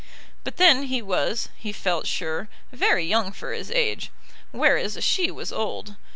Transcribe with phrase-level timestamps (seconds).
[0.43, 4.09] But then he was, he felt sure, very young for his age,
[4.51, 5.95] whereas she was old.